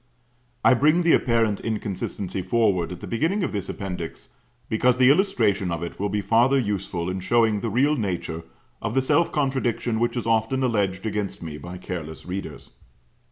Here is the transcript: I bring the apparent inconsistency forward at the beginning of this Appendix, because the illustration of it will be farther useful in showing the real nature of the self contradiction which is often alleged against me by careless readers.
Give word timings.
I 0.65 0.73
bring 0.73 1.03
the 1.03 1.13
apparent 1.13 1.59
inconsistency 1.59 2.41
forward 2.41 2.91
at 2.91 3.01
the 3.01 3.05
beginning 3.05 3.43
of 3.43 3.51
this 3.51 3.69
Appendix, 3.69 4.29
because 4.67 4.97
the 4.97 5.11
illustration 5.11 5.71
of 5.71 5.83
it 5.83 5.99
will 5.99 6.09
be 6.09 6.21
farther 6.21 6.57
useful 6.57 7.07
in 7.07 7.19
showing 7.19 7.59
the 7.59 7.69
real 7.69 7.95
nature 7.95 8.41
of 8.81 8.95
the 8.95 9.01
self 9.03 9.31
contradiction 9.31 9.99
which 9.99 10.17
is 10.17 10.25
often 10.25 10.63
alleged 10.63 11.05
against 11.05 11.43
me 11.43 11.59
by 11.59 11.77
careless 11.77 12.25
readers. 12.25 12.71